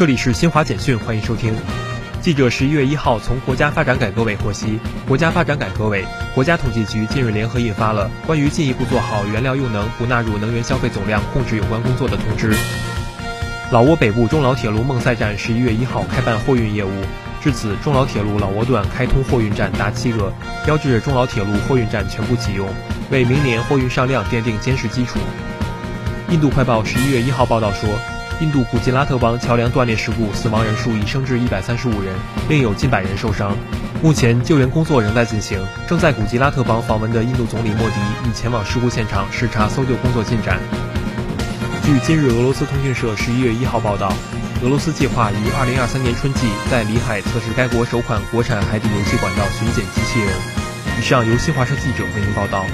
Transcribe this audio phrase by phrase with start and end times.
[0.00, 1.54] 这里是新华简讯，欢迎收听。
[2.22, 12.56] 记者十一月一号从国家发展改革委获悉，国家发展改革委、国家统计局近日联合印发了 关于进一步做好原料用能不纳入能源消费总量控制有关工作的通知。
[13.70, 16.90] 老挝北部中老铁路孟赛站十一月一号开办货运业务，
[17.42, 20.32] 至此，中老铁路老挝段开通货运站达七个，
[20.64, 22.66] 标志着中老铁路货运站全部启用，
[23.10, 25.18] 为明年货运上量奠定坚实基础。
[26.30, 27.90] 印度快报十一月一号报道说。
[28.40, 32.14] 印度古吉拉特邦桥梁断裂事故死亡人数已升至一百三十五人，
[32.48, 33.54] 另有近百人受伤。
[34.02, 35.62] 目前救援工作仍在进行。
[35.86, 40.58] 正在古吉拉特邦访问的印度总理莫迪已前往事故现场视察搜救工作进展。
[41.84, 44.10] 据今日俄罗斯通讯社十一月一号报道，
[44.62, 50.32] 俄罗斯计划于二零二三年春季在里海测试该国首款国产海底油气管道巡检机器人。
[50.98, 52.64] 以上由新华社记者为您报道。